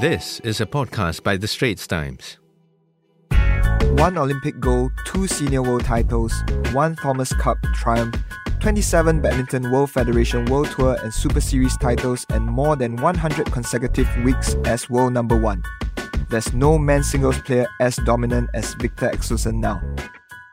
[0.00, 2.38] This is a podcast by The Straits Times.
[3.98, 6.32] One Olympic gold, two senior world titles,
[6.72, 8.16] one Thomas Cup triumph,
[8.60, 14.08] 27 Badminton World Federation World Tour and Super Series titles, and more than 100 consecutive
[14.24, 15.62] weeks as world number one.
[16.30, 19.82] There's no men's singles player as dominant as Viktor Axelsen now.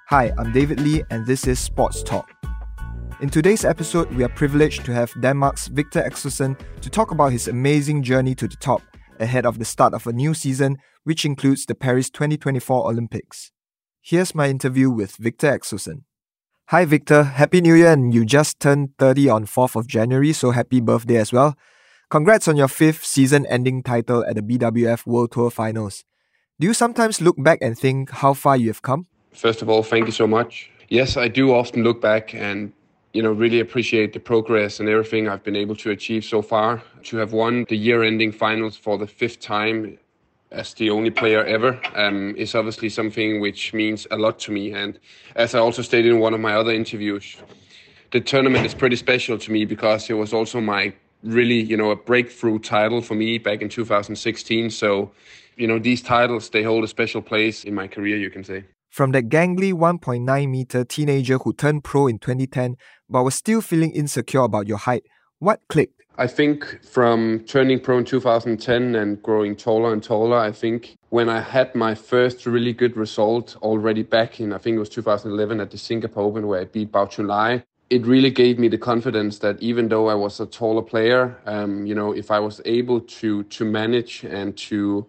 [0.10, 2.30] Hi, I'm David Lee, and this is Sports Talk.
[3.22, 7.48] In today's episode, we are privileged to have Denmark's Viktor Axelsen to talk about his
[7.48, 8.82] amazing journey to the top
[9.20, 13.52] ahead of the start of a new season, which includes the Paris 2024 Olympics.
[14.02, 16.04] Here's my interview with Viktor Axelsen.
[16.68, 17.24] Hi, Viktor.
[17.24, 21.18] Happy New Year, and you just turned 30 on 4th of January, so happy birthday
[21.18, 21.56] as well.
[22.10, 26.06] Congrats on your fifth season ending title at the BWF World Tour Finals.
[26.60, 29.08] Do you sometimes look back and think how far you have come?
[29.34, 30.70] First of all, thank you so much.
[30.90, 32.72] Yes, I do often look back and
[33.18, 36.84] you know, really appreciate the progress and everything I've been able to achieve so far.
[37.06, 39.98] To have won the year-ending finals for the fifth time
[40.52, 44.72] as the only player ever um, is obviously something which means a lot to me.
[44.72, 45.00] And
[45.36, 47.38] as I also stated in one of my other interviews,
[48.12, 51.90] the tournament is pretty special to me because it was also my really, you know,
[51.90, 54.70] a breakthrough title for me back in 2016.
[54.70, 55.10] So,
[55.56, 58.66] you know, these titles, they hold a special place in my career, you can say.
[58.98, 63.92] From that gangly 1.9 meter teenager who turned pro in 2010 but was still feeling
[63.92, 65.04] insecure about your height,
[65.38, 66.02] what clicked?
[66.18, 71.30] I think from turning pro in 2010 and growing taller and taller, I think when
[71.30, 75.60] I had my first really good result already back in, I think it was 2011
[75.60, 79.38] at the Singapore Open where I beat Bao Chunlai, it really gave me the confidence
[79.38, 83.02] that even though I was a taller player, um, you know, if I was able
[83.02, 85.06] to to manage and to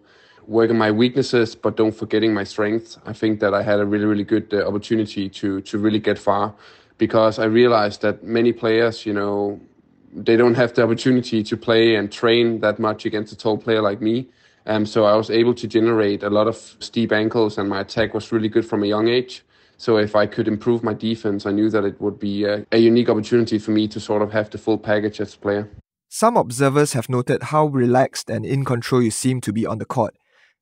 [0.49, 2.97] working my weaknesses, but don't forgetting my strengths.
[3.05, 6.17] I think that I had a really, really good uh, opportunity to to really get
[6.19, 6.53] far,
[6.97, 9.59] because I realized that many players, you know,
[10.25, 13.81] they don't have the opportunity to play and train that much against a tall player
[13.89, 14.27] like me.
[14.65, 18.13] Um, so I was able to generate a lot of steep angles, and my attack
[18.13, 19.43] was really good from a young age.
[19.77, 22.77] So if I could improve my defense, I knew that it would be a, a
[22.77, 25.69] unique opportunity for me to sort of have the full package as a player.
[26.09, 29.85] Some observers have noted how relaxed and in control you seem to be on the
[29.85, 30.15] court.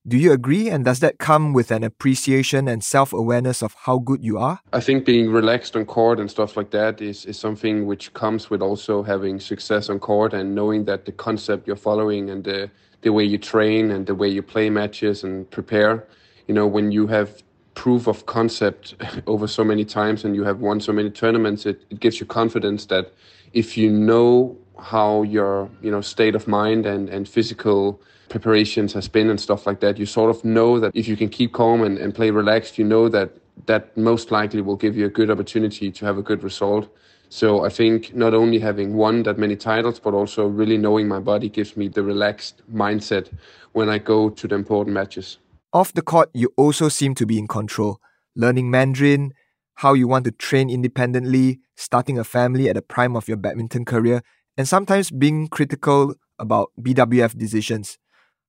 [0.07, 0.69] Do you agree?
[0.69, 4.61] And does that come with an appreciation and self awareness of how good you are?
[4.71, 8.49] I think being relaxed on court and stuff like that is, is something which comes
[8.49, 12.71] with also having success on court and knowing that the concept you're following and the,
[13.01, 16.07] the way you train and the way you play matches and prepare,
[16.47, 17.43] you know, when you have
[17.73, 18.95] proof of concept
[19.27, 22.25] over so many times and you have won so many tournaments, it, it gives you
[22.25, 23.11] confidence that
[23.51, 29.07] if you know how your you know state of mind and, and physical preparations has
[29.07, 31.81] been and stuff like that, you sort of know that if you can keep calm
[31.81, 33.31] and, and play relaxed, you know that
[33.65, 36.87] that most likely will give you a good opportunity to have a good result.
[37.29, 41.19] So I think not only having won that many titles, but also really knowing my
[41.19, 43.29] body gives me the relaxed mindset
[43.73, 45.39] when I go to the important matches.
[45.73, 47.99] Off the court, you also seem to be in control,
[48.35, 49.33] learning Mandarin,
[49.75, 53.83] how you want to train independently, starting a family at the prime of your badminton
[53.83, 54.21] career,
[54.57, 57.97] and sometimes being critical about BWF decisions.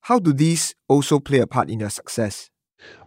[0.03, 2.51] How do these also play a part in your success?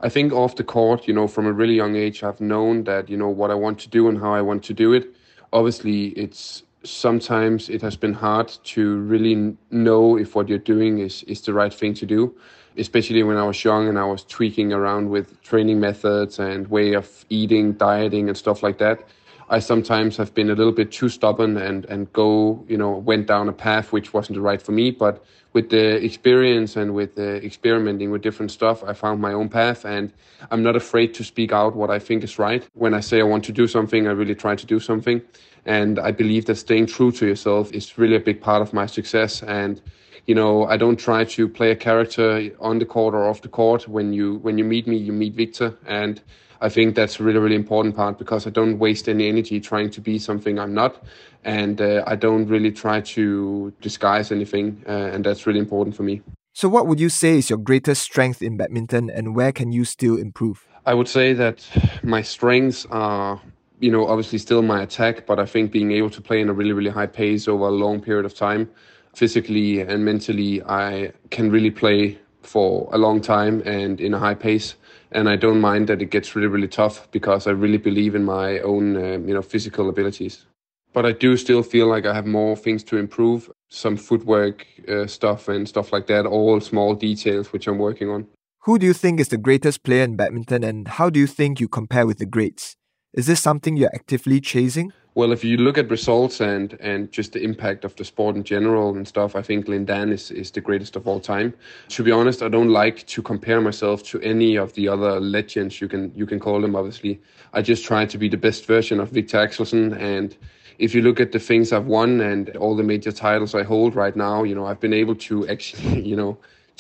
[0.02, 3.10] I think off the court, you know, from a really young age, I've known that,
[3.10, 5.16] you know, what I want to do and how I want to do it.
[5.54, 11.24] Obviously, it's sometimes it has been hard to really know if what you're doing is,
[11.24, 12.36] is the right thing to do,
[12.78, 16.94] especially when I was young and I was tweaking around with training methods and way
[16.94, 19.08] of eating, dieting, and stuff like that.
[19.52, 23.28] I sometimes have been a little bit too stubborn and and go you know went
[23.28, 24.92] down a path which wasn't the right for me.
[24.92, 29.50] But with the experience and with the experimenting with different stuff, I found my own
[29.50, 30.14] path, and
[30.50, 32.66] I'm not afraid to speak out what I think is right.
[32.74, 35.22] When I say I want to do something, I really try to do something,
[35.66, 38.86] and I believe that staying true to yourself is really a big part of my
[38.86, 39.44] success.
[39.44, 39.82] And
[40.28, 43.50] you know i don't try to play a character on the court or off the
[43.50, 43.88] court.
[43.88, 45.78] When you when you meet me you meet Viktor.
[45.86, 46.22] And
[46.62, 50.02] I think that's really, really important part because I don't waste any energy trying to
[50.02, 51.04] be something I'm not.
[51.44, 54.84] And uh, I don't really try to disguise anything.
[54.88, 56.22] Uh, and that's really important for me.
[56.54, 59.86] So, what would you say is your greatest strength in badminton and where can you
[59.86, 60.68] still improve?
[60.86, 61.66] I would say that
[62.04, 63.42] my strengths are,
[63.80, 66.54] you know, obviously still my attack, but I think being able to play in a
[66.54, 68.70] really, really high pace over a long period of time,
[69.16, 74.36] physically and mentally, I can really play for a long time and in a high
[74.36, 74.76] pace
[75.12, 78.24] and I don't mind that it gets really really tough because I really believe in
[78.24, 80.46] my own um, you know physical abilities.
[80.94, 85.08] But I do still feel like I have more things to improve, some footwork uh,
[85.08, 88.28] stuff and stuff like that, all small details which I'm working on.
[88.66, 91.60] Who do you think is the greatest player in badminton and how do you think
[91.60, 92.76] you compare with the greats?
[93.14, 94.94] Is this something you're actively chasing?
[95.14, 98.46] Well, if you look at results and and just the impact of the sport in
[98.46, 101.54] general and stuff, I think Lin Dan is, is the greatest of all time.
[101.90, 105.82] To be honest, I don't like to compare myself to any of the other legends
[105.82, 106.78] you can you can call them.
[106.78, 107.20] Obviously,
[107.52, 110.00] I just try to be the best version of Viktor Axelsen.
[110.00, 110.38] And
[110.80, 113.96] if you look at the things I've won and all the major titles I hold
[113.96, 116.38] right now, you know, I've been able to actually, you know,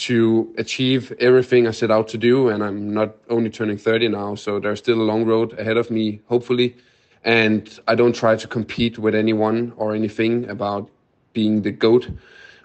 [0.07, 2.47] to achieve everything I set out to do.
[2.47, 5.91] And I'm not only turning 30 now, so there's still a long road ahead of
[5.91, 6.77] me, hopefully
[7.23, 10.89] and I don't try to compete with anyone or anything about
[11.33, 12.09] being the goat.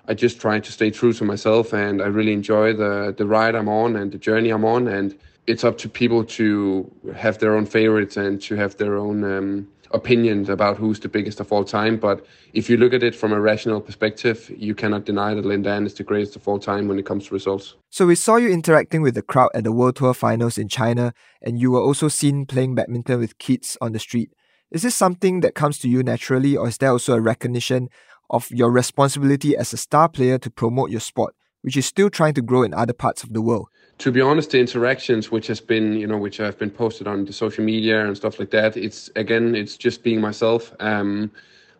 [0.09, 3.55] I just try to stay true to myself, and I really enjoy the the ride
[3.55, 4.89] I'm on and the journey I'm on.
[4.89, 9.25] And it's up to people to have their own favorites and to have their own
[9.25, 11.97] um, opinions about who's the biggest of all time.
[11.97, 15.63] But if you look at it from a rational perspective, you cannot deny that Lin
[15.63, 17.75] Dan is the greatest of all time when it comes to results.
[17.91, 21.13] So we saw you interacting with the crowd at the World Tour finals in China,
[21.43, 24.31] and you were also seen playing badminton with kids on the street.
[24.71, 27.89] Is this something that comes to you naturally, or is there also a recognition
[28.31, 32.35] of your responsibility as a star player to promote your sport, which is still trying
[32.35, 33.69] to grow in other parts of the world?
[33.99, 37.25] To be honest, the interactions which has been, you know, which have been posted on
[37.25, 40.75] the social media and stuff like that, it's again, it's just being myself.
[40.81, 41.31] Um,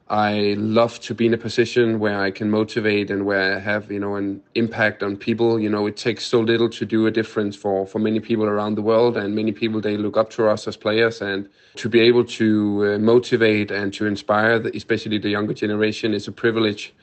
[0.09, 3.91] I love to be in a position where I can motivate and where I have,
[3.91, 5.59] you know, an impact on people.
[5.59, 8.77] You know, it takes so little to do a difference for, for many people around
[8.77, 11.21] the world, and many people they look up to us as players.
[11.23, 16.15] And to be able to uh, motivate and to inspire, the, especially the younger generation,
[16.15, 16.95] is a privilege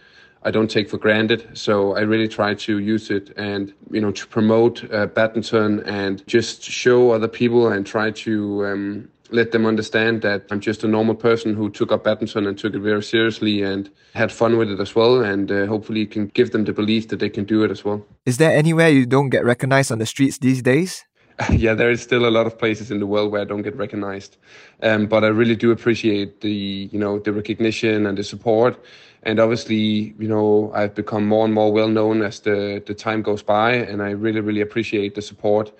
[0.45, 1.57] I don't take for granted.
[1.57, 6.25] So I really try to use it and, you know, to promote uh, badminton and
[6.27, 10.87] just show other people and try to um, let them understand that I'm just a
[10.87, 14.69] normal person who took up badminton and took it very seriously and had fun with
[14.69, 15.21] it as well.
[15.21, 18.05] And uh, hopefully can give them the belief that they can do it as well.
[18.25, 21.03] Is there anywhere you don't get recognized on the streets these days?
[21.51, 23.75] yeah, there is still a lot of places in the world where I don't get
[23.75, 24.37] recognized,
[24.83, 28.77] um, but I really do appreciate the you know the recognition and the support,
[29.23, 33.23] and obviously you know I've become more and more well known as the the time
[33.23, 35.71] goes by, and I really really appreciate the support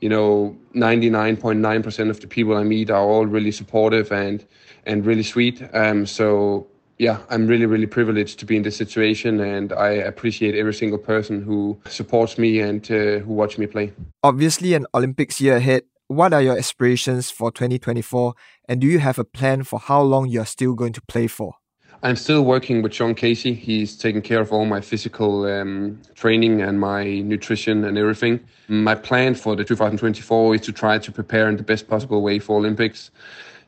[0.00, 4.44] you know 99.9% of the people i meet are all really supportive and
[4.86, 5.62] and really sweet.
[5.74, 6.66] Um, so
[6.98, 10.98] yeah i'm really really privileged to be in this situation and i appreciate every single
[10.98, 13.92] person who supports me and uh, who watch me play.
[14.22, 18.34] Obviously an olympics year ahead what are your aspirations for 2024
[18.68, 21.54] and do you have a plan for how long you're still going to play for
[22.00, 23.54] I'm still working with Sean Casey.
[23.54, 28.38] He's taking care of all my physical um, training and my nutrition and everything.
[28.68, 32.38] My plan for the 2024 is to try to prepare in the best possible way
[32.38, 33.10] for Olympics.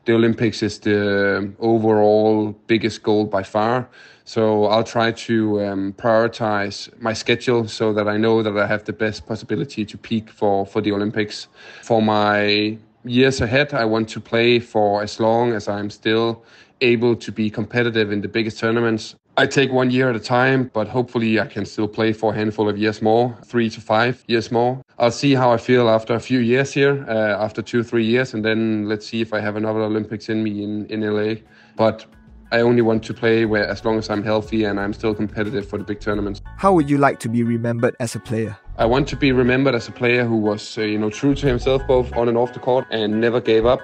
[0.05, 3.89] The Olympics is the overall biggest goal by far.
[4.23, 8.85] So I'll try to um, prioritize my schedule so that I know that I have
[8.85, 11.49] the best possibility to peak for, for the Olympics.
[11.83, 16.45] For my years ahead, I want to play for as long as I'm still
[16.81, 19.15] able to be competitive in the biggest tournaments.
[19.37, 22.35] I take one year at a time, but hopefully I can still play for a
[22.35, 24.81] handful of years more, three to five years more.
[24.99, 28.33] I'll see how I feel after a few years here, uh, after two, three years,
[28.33, 31.35] and then let's see if I have another Olympics in me in, in LA.
[31.77, 32.05] But
[32.51, 35.65] I only want to play where as long as I'm healthy and I'm still competitive
[35.69, 36.41] for the big tournaments.
[36.57, 38.57] How would you like to be remembered as a player?
[38.77, 41.47] I want to be remembered as a player who was, uh, you know, true to
[41.47, 43.79] himself both on and off the court and never gave up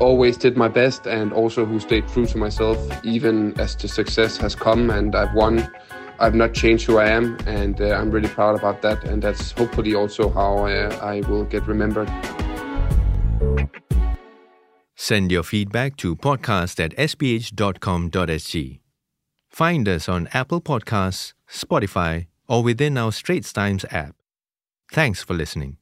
[0.00, 4.36] always did my best and also who stayed true to myself even as the success
[4.36, 5.70] has come and I've won.
[6.18, 9.52] I've not changed who I am and uh, I'm really proud about that and that's
[9.52, 12.10] hopefully also how uh, I will get remembered.
[14.94, 18.80] Send your feedback to podcast at sph.com.sg.
[19.50, 24.14] Find us on Apple Podcasts, Spotify, or within our Straits Times app.
[24.92, 25.78] Thanks for listening.